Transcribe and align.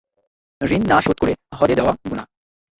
ঋণ 0.61 0.81
না 0.91 0.97
শোধ 1.01 1.17
করে 1.21 1.33
হজ্বে 1.57 1.75
যাওয়া 1.79 1.93
গুনাহ। 2.03 2.25